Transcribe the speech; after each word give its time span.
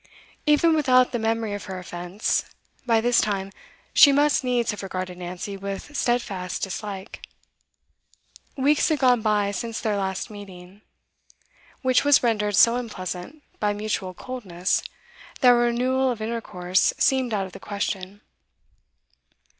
Even 0.47 0.73
without 0.73 1.11
the 1.11 1.19
memory 1.19 1.53
of 1.53 1.65
her 1.65 1.77
offence, 1.77 2.45
by 2.87 2.99
this 3.01 3.21
time 3.21 3.51
she 3.93 4.11
must 4.11 4.43
needs 4.43 4.71
have 4.71 4.81
regarded 4.81 5.15
Nancy 5.19 5.55
with 5.55 5.95
steadfast 5.95 6.63
dislike. 6.63 7.21
Weeks 8.57 8.89
had 8.89 8.97
gone 8.97 9.21
by 9.21 9.51
since 9.51 9.79
their 9.79 9.95
last 9.95 10.31
meeting, 10.31 10.81
which 11.83 12.03
was 12.03 12.23
rendered 12.23 12.55
so 12.55 12.77
unpleasant 12.77 13.43
by 13.59 13.73
mutual 13.73 14.15
coldness 14.15 14.81
that 15.41 15.49
a 15.51 15.53
renewal 15.53 16.09
of 16.09 16.19
intercourse 16.19 16.95
seemed 16.97 17.31
out 17.31 17.45
of 17.45 17.51
the 17.51 17.59
question. 17.59 18.21